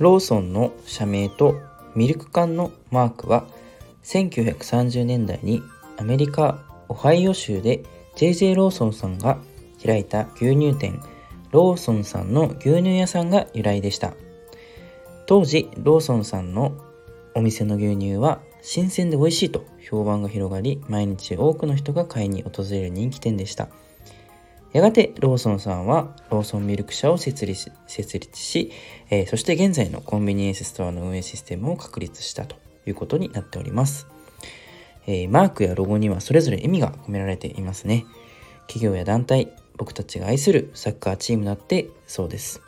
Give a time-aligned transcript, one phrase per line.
[0.00, 1.60] ローソンの社名と
[1.94, 3.44] ミルク缶のマークは
[4.02, 5.62] 1930年代に
[5.98, 6.58] アメリカ・
[6.88, 7.84] オハイオ州で
[8.16, 9.36] JJ ローソンさんが
[9.84, 11.02] 開いた牛乳店
[11.50, 14.14] ローソンさんの牛乳屋さんが由来でした。
[15.26, 16.72] 当時ローソンさんの
[17.34, 23.68] お店の牛乳は新鮮で美味しいと評判が広がり毎日多くの人が買いに訪れる人気店でした。
[24.72, 28.70] やがてローソンさんはローソンミルク社を設立設立し、
[29.10, 32.56] えー、そして現在のコンビニエンスストアの運営システムを確立したと
[32.86, 34.06] いうことになっております。
[35.06, 38.06] えー、マークやロゴにはそれぞれ意味が込められていますね。
[38.68, 42.62] 企業や団体、僕たちが愛するサッカーチームだってそうです。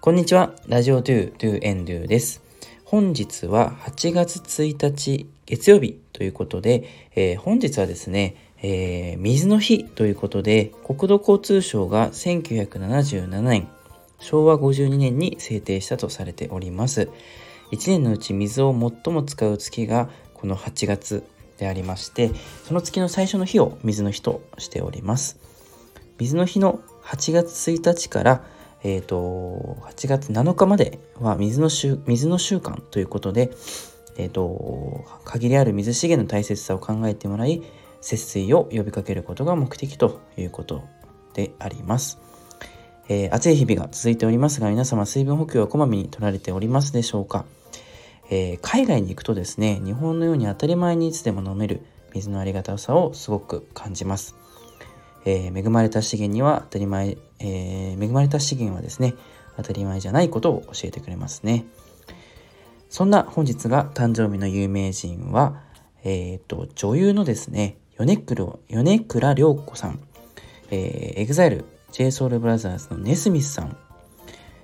[0.00, 2.42] こんにちは、ラジオドゥドゥエンドゥです。
[2.84, 6.84] 本日は8月1日月曜日ということで、
[7.14, 13.68] えー、本日はですね、えー、水の日ということで、国土交通省が1977年、
[14.20, 17.10] 昭和52年に制定したとされております。
[17.72, 21.24] 1年のうち水を最も使う月がこの8月
[21.58, 22.30] でありまして、
[22.66, 25.38] その月の最初の日を水の日としております。
[26.18, 28.44] 水の日の8月1日から、
[28.82, 33.50] えーと、8月7日までは水の週水の週間ということで、
[34.16, 37.62] えーと限りある水資源の大切さを考えてもらい
[38.04, 40.84] 節水を呼びかけることが目的ということ
[41.32, 42.20] であります。
[43.08, 47.46] えー、暑い日々が続いておりますが、皆様水分補給はこまめに取られておりますでしょうか、
[48.30, 51.80] えー、海外に行くとですね、日本のように当たり前にいつでも飲める
[52.14, 54.36] 水のありがたさをすごく感じます。
[55.24, 59.14] えー、恵まれた資源には当たり前、え恵まれた資源はですね、
[59.56, 61.64] 当たり前じゃないことを教えてくれますね。
[62.90, 65.62] そんな本日が誕生日の有名人は、
[66.04, 70.00] えっ、と、女優のですね、米倉米倉涼子さん、
[70.70, 73.76] えー、EXILE、JSOULBROTHERS のネスミスさん、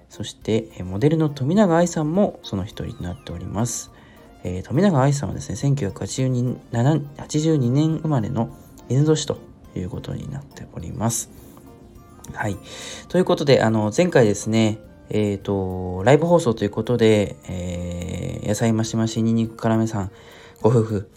[0.08, 3.92] そしてモデルの富永愛さんもその一人となっております。
[4.42, 8.56] えー、富永愛さんはですね、1982年生まれの
[8.88, 9.38] N 年と
[9.76, 11.30] いうことになっております。
[12.32, 12.56] はい。
[13.08, 14.78] ということで、あの、前回ですね、
[15.10, 20.10] えっ、ー、と、ライブ放送ということで、えー、野菜増し増しにんにく辛めさん、
[20.62, 21.10] ご夫婦、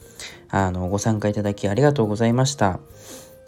[0.50, 2.80] あの、ご参加いただきありがとうございました。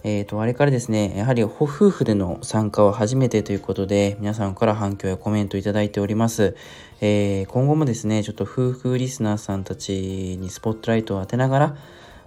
[0.04, 6.56] えっ、ー、と、あれからですね、やはり夫婦での参加は初めてということで、皆さんから反響やコメントいただいております。
[7.00, 11.78] えー、今後もですね、ちょっと夫婦リスナーさんたちにスポットライトを当てながら、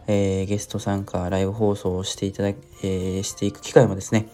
[0.07, 4.29] えー、ゲスト参加、ライブ放送をしていただ、えー、していく機会もですね、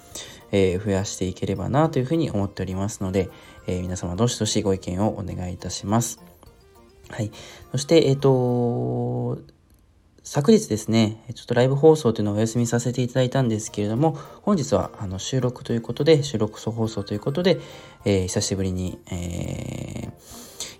[0.53, 3.29] え、増やしていければなというふうに思っておりますので、
[3.67, 6.34] え皆様どしどしご意見をお願いいたします。
[7.11, 7.31] はい。
[7.73, 9.39] そして、えっ、と、
[10.27, 17.61] 昨日ですね、ちょっとライブ放送というのをお休みさせていただいたんですけれども、本日はあの収録ということで、収録放送ということで、
[18.07, 20.13] えー、久しぶりに、えー、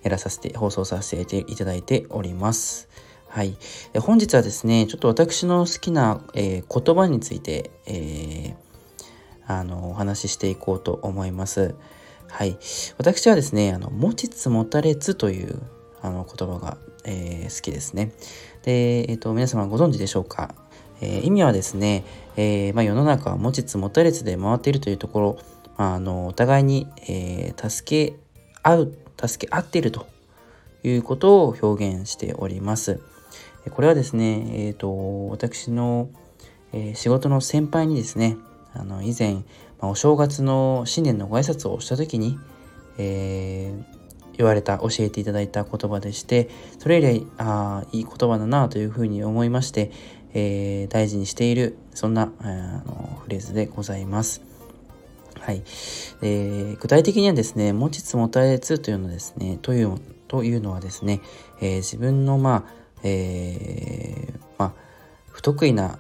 [0.03, 2.89] やらさせて、放送させていただいております。
[3.29, 3.57] はい。
[4.01, 8.57] 本日はですね、ちょっと私の好きな、えー、言葉について、え
[9.47, 11.75] あの、お話ししていこうと思います。
[12.29, 12.59] はい。
[12.97, 15.61] 私はですね、あの、持ちつ持たれつという
[16.05, 18.13] あの言葉が、えー好きですね。
[18.63, 20.55] で、えっ、ー、と、皆様ご存知でしょうか、
[21.01, 22.05] えー、意味はですね、
[22.37, 25.39] えー、まあ、世の中は持ちつ持たれつで回っているというところ、
[25.77, 28.17] まあ、あのお互いに、え助け
[28.63, 30.07] 合う助け合っていると
[30.83, 33.01] いうことを表現しております
[33.71, 36.09] これはですね、えーと、私の、
[36.73, 38.37] え仕事の先輩にですね
[38.73, 39.43] あの以前、ま
[39.83, 42.39] あ、お正月の新年のご挨拶をした時に、
[42.99, 44.04] えー、
[44.37, 49.91] 言われた教えていただいた言葉でしてそれ以来あいい言葉だなというふうに思いまして、
[50.33, 52.45] えー、大事にしているそんなあ
[52.87, 54.43] のフレーズでございます。
[55.41, 55.63] はい、
[56.23, 61.21] えー、具体的にはですね持ちつ持たれつというのですねというというのはですね、
[61.61, 64.73] えー、自分のまあ、えー、まあ、
[65.31, 65.99] 不得意な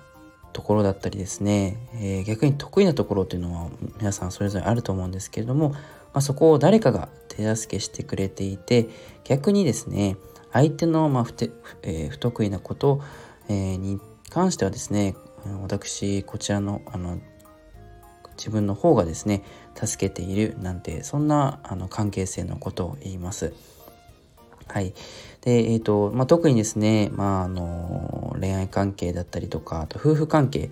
[0.54, 3.68] ところだったりですね、えー、逆に得意なところというのは
[3.98, 5.78] 皆さんそれぞれあると思うんですけれども、ま
[6.14, 8.88] あ、そこを誰かが手助けしてくれていて
[9.24, 10.16] 逆にですね
[10.52, 11.34] 相手の、まあ不
[11.82, 13.02] えー、不得意なこと、
[13.48, 14.00] に
[14.30, 15.16] 関してはですね
[15.60, 17.18] 私こちらのあの
[18.38, 19.42] 自分の方がですね
[19.74, 23.52] 助けているなんてそんなあの関係性のことを言います。
[24.66, 24.94] はい。
[25.42, 30.70] で、え、ー、と、まあ、特にですね、まあ、あの、恋愛関係だったりとか、あと夫婦関係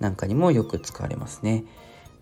[0.00, 1.64] なんかにもよく使われますね。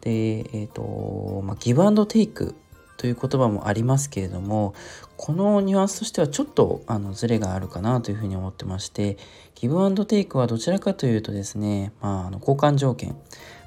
[0.00, 2.54] で、えっ、ー、と、まあ、ギブアンドテイク
[2.96, 4.74] という言葉もありますけれども
[5.16, 9.18] このニュアンスとしてはちょっとあのズレがあるかなというふうに思ってまして
[9.54, 13.10] ギブアンドテイクはどちらかというとですね、まあ、あの交換条件、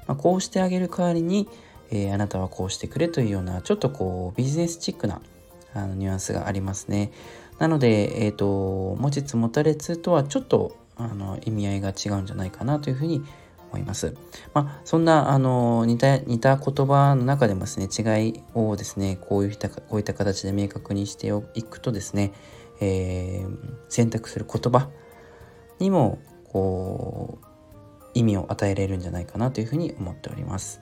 [0.06, 1.48] まあ、こうしてあげる代わりに、
[1.90, 5.20] えー、あなたはこうしてくれというようなちょっとこうビジネスチックな
[5.74, 7.12] あのニュアンスがありますね。
[7.58, 13.22] なので、えーと、持ちつ持たれつとはちょっとあの意味合いが違うんじゃないかなというふうに
[13.72, 14.14] 思います。
[14.52, 22.32] まあ、そんなあの似た似た言葉の中でもですね違いをですねこういったこういった形で明確にしていくとですね、
[22.80, 24.88] えー、選択する言葉
[25.78, 26.18] にも
[26.52, 27.46] こう
[28.14, 30.80] 意味を与えられるんじゃないかなというふうに思っております。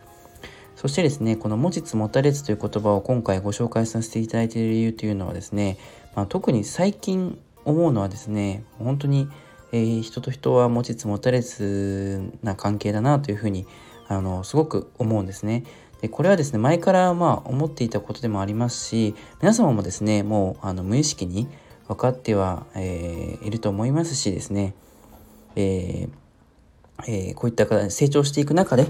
[0.76, 5.76] そしてですね、この持ちつ持たれつという言葉を今回ご紹介させていただいている理由というのはですね、
[6.14, 9.28] まあ、特に最近思うのはですね、本当に、
[9.72, 13.66] えー、人と人は持ちつ持たれつな関係だなというふうに
[14.08, 15.64] あのすごく思うんですね。
[16.00, 21.48] でこれはですね前からまあ思っていたことでもありますし皆様もですねもうあの無意識に
[21.88, 24.74] 分かっては、えー、いると思いますしですね、
[25.56, 26.10] えー
[27.08, 28.86] えー、こういった成長していく中で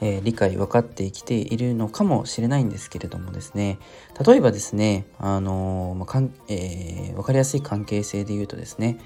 [0.00, 3.78] えー、理解分かってきているのかもしれないんですけれどもですね
[4.26, 8.98] 例えばですねあのまあかん、えー、分かりやすい関係性で言うとですね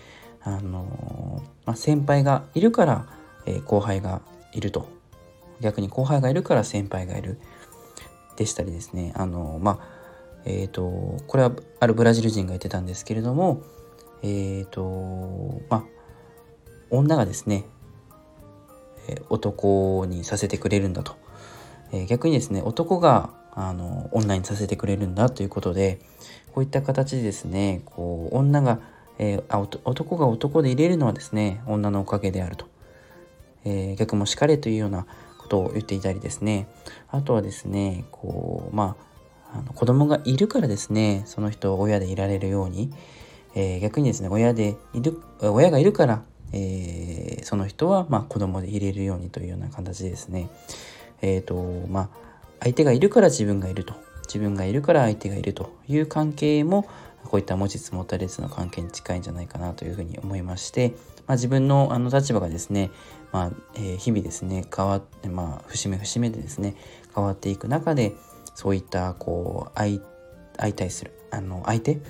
[0.57, 3.07] あのまあ、先輩がいるから、
[3.45, 4.23] え、後輩が
[4.53, 4.89] いると。
[5.61, 7.39] 逆に後輩がいるから先輩がいる。
[8.37, 9.13] でしたりですね。
[9.17, 9.99] あのまあ
[10.45, 13.63] え、ー、とこれはあるブラジル人が言ってたんですけれども
[14.23, 15.85] えっ、ー、とまあ
[16.91, 17.65] 女がですね
[19.29, 21.17] 男にさせてくれるんだと、
[21.93, 25.99] え逆にですね男があの女にさせてくれるんだということで
[26.53, 28.81] こういった形でですねこう女が、
[29.19, 32.67] えー、あ男が男で入れるのはですね女のおかげであると、
[33.65, 35.07] えー、逆もしかれというような
[35.39, 36.69] ことを言っていたりですね。
[37.11, 38.97] あとはですねこうま
[39.53, 42.93] ああの子供がいるからですねその人を親でいられるように、
[43.55, 46.23] えー、逆にですね親でいる親がいるから
[46.53, 50.49] え、その人はまあ子供で入れるようにというような形ですね、
[51.21, 52.09] えーとまあ、
[52.61, 53.95] 相手がいるから自分がいると。
[54.29, 56.87] 自分がいるから相手がいるという関係も
[57.29, 60.95] こういった持ちつ持たれつの関係に近いんじゃないかなというふうに思いまして、
[61.27, 62.91] まあ、自分のあの立場がですね、
[63.33, 66.75] まあえー、日々ですね変わって、まあ、節目節目でですね
[67.15, 68.15] 変わっていく中で
[68.55, 70.01] そういったこう相
[70.57, 72.01] 相対するあの相手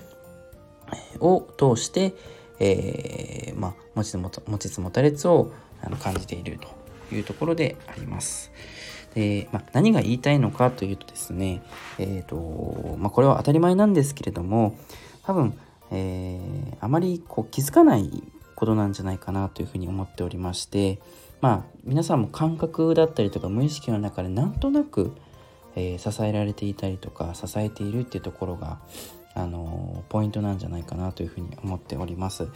[1.18, 2.14] を通して、
[2.60, 8.52] えー、まあ、持ちつ持ちつ持たれつをあの感じているというところであります。
[9.18, 11.60] でまあ、何が言いたいのかというとですね、
[11.98, 14.78] えーとまあ、これは当たり前なんですけれども
[15.24, 15.58] 多分、
[15.90, 18.22] えー、あまりこう気づかない
[18.54, 21.00] ことなんじゃないかなというふうに思っておりまして
[21.40, 25.16] まあ皆さんも感覚だったりとか無意識の中でなんとなく、
[25.74, 28.78] えー、支えられていたりとか支えているっていうところが
[29.34, 32.46] あのポイントなんじゃないかなというふうに思っております。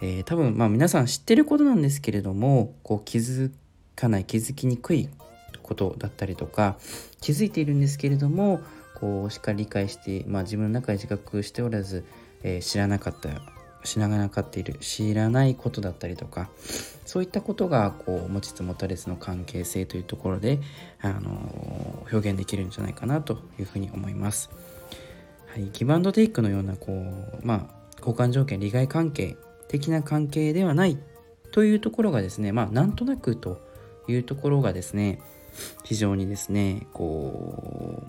[0.00, 3.50] えー、多分まあ皆さん知ってることなんですけれどもこう気づ
[3.96, 5.08] かない気づきにくい
[5.66, 6.76] ことだったりとか
[7.20, 8.60] 気づいているんですけれども
[8.94, 12.04] こうしっかり理解して、まあ、自分の中で自覚しておらず、
[12.42, 13.28] えー、知らなかった
[13.84, 16.48] 知らなかっている知らないことだったりとか
[17.04, 20.58] そういったことがこう持ちつ持たれつの関係性というところで、
[21.00, 24.50] あの表現できるんじゃないかなというふうに思います。
[25.46, 29.36] はい、ギブアンドテイクのようなこう、まあ、交換条件利害関係
[29.68, 30.98] 的な関係ではない
[31.52, 33.60] というところがですねまあなんとなくと
[34.08, 35.20] いうところがですね
[35.84, 38.02] 非常にですねこ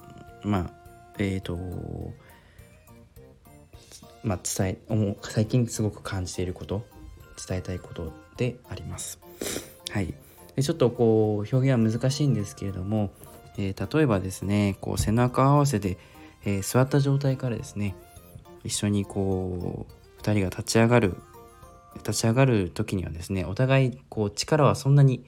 [0.43, 0.71] うまあ
[1.17, 1.57] えっ、ー、と
[4.23, 4.77] まあ伝え
[5.23, 6.85] 最近すごく感じていること
[7.47, 9.19] 伝えたいことであります。
[9.91, 10.13] はい、
[10.55, 13.11] でちょっとこう表現は難しいんですけれども、
[13.57, 15.97] えー、例えばですねこう背中合わせで
[16.47, 17.93] えー、座った状態からですね
[18.63, 21.17] 一緒にこう2人が立ち上がる
[21.97, 25.25] 立ち上がる時にはですねお互いこう力はそんなに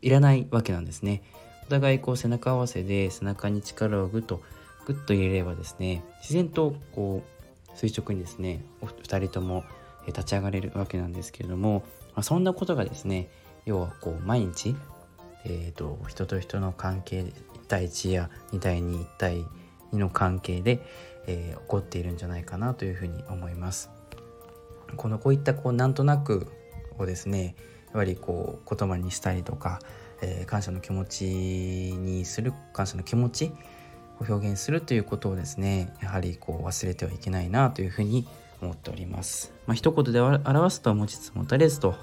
[0.00, 1.22] いらないわけなんですね
[1.70, 4.42] 互いこう背中合わせで背中に力をグッと
[4.86, 9.64] グッと入れればですね自然とこう垂直にですねお二人とも
[10.06, 11.84] 立ち上がれるわけなんですけれども、
[12.14, 13.28] まあ、そんなことがですね
[13.64, 14.74] 要はこう毎日、
[15.44, 17.32] えーと、人と人の関係1
[17.68, 19.44] 対1や2対21対
[19.92, 20.80] 2の関係で、
[21.26, 23.90] えー、起こっているんじゃないかなというふうに思います。
[24.96, 26.48] このこういったこうなんとなく
[26.98, 27.54] をですね
[27.92, 29.80] やはりこう言葉にしたりとか、
[30.22, 33.52] えー、感謝の気持ちにする感謝の気持ち
[34.20, 38.26] を表現するということをですねやはりこう忘れてはいけないなというふうに
[38.60, 39.52] 思っております。
[39.66, 41.94] まあ、一言で表すと持ちつ持たれずと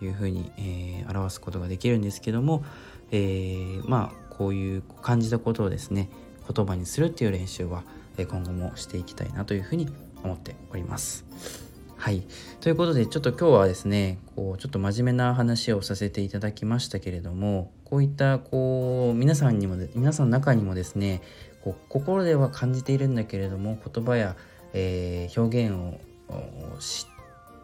[0.00, 2.64] いうふうに、えー、表すことができるんですけども、
[3.10, 6.08] えー、まあこういう感じたことをですね
[6.52, 7.82] 言葉にするっていう練習は
[8.16, 9.88] 今後もしていきたいなというふうに
[10.24, 11.67] 思っております。
[11.98, 12.22] はい。
[12.60, 21.22] ということで、ちょっと今日はですね、こう、ちょっと真面目な話をさせていただきましたけれども、こういった、こう、皆さんにも、皆さんの中にもですね、
[21.64, 24.36] こう心では感じているんだけれども、言葉や、
[24.74, 25.98] えー、表現を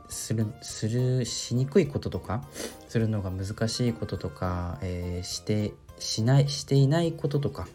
[0.08, 2.44] するするしにくいこととか
[2.88, 7.68] するのが難しいこととか、えー、してしないしていないこととか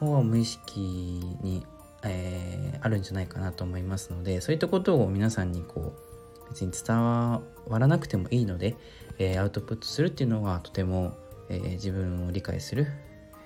[0.00, 1.66] を無意識に、
[2.04, 7.42] えー、あるんじゃないかなと思いますのでそういったことを皆さんにこう別に伝わ
[7.78, 8.76] らなくてもいいので、
[9.18, 11.16] えー、アウトプットするっていうのはとても、
[11.48, 12.86] えー、自分を理解する、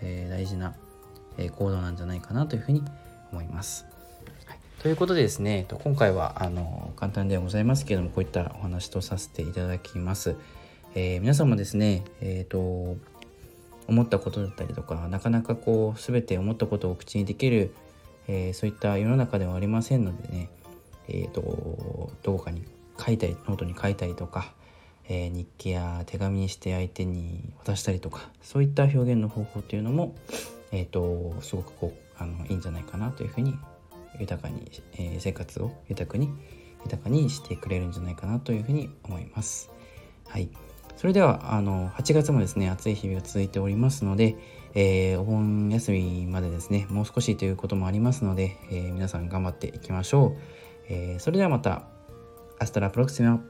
[0.02, 0.74] え大事な、
[1.38, 2.82] え行動なんじゃないかなというふうに
[3.30, 3.86] 思います。
[4.82, 10.36] ということでですね、今回はあの簡単ではございますけれども、こういったお話とさせていただきます。
[10.94, 12.96] え、皆さんもですね、えっ、と、
[13.86, 17.72] 思ったことだったりとか、なかなかこう、全て思ったことを口にできる、
[18.28, 20.50] えー、そういった世の中ではありませんのでね、
[21.08, 22.64] えっ、と、どこかに
[22.98, 24.52] 書いたり、ノートに書いたりとか、
[25.08, 30.16] え日記や手紙にして相手に渡したりとか、そういった表現の方法っていうのも、
[30.72, 33.54] えっ、と、すごくこう、あの、いいんじゃないかなというふうに
[34.18, 36.30] 豊かに、えー、生活を豊かに
[36.84, 39.70] 豊かにしてくれるんじゃないかなというふうに思います。
[40.28, 40.48] はい。
[41.06, 44.34] それでは、あの、8月もですね、暑い日々が続いておりますので、
[44.74, 50.38] えー、お盆休みまでですね、もう少しということもありますので、えー、皆さん頑張っていきましょう。
[50.88, 51.84] えー、それではまた、
[52.58, 53.40] アストラプロクシマ。